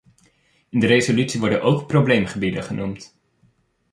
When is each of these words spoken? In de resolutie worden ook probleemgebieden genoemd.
In 0.69 0.79
de 0.79 0.85
resolutie 0.87 1.39
worden 1.39 1.61
ook 1.61 1.87
probleemgebieden 1.87 2.63
genoemd. 2.63 3.13